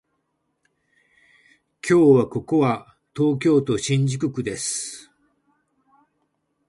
[1.87, 5.11] 今日はここは東京都新宿区です